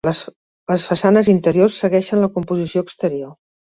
Les 0.71 0.85
façanes 0.93 1.31
interiors 1.35 1.79
segueixen 1.85 2.27
la 2.27 2.35
composició 2.41 2.89
exterior. 2.91 3.37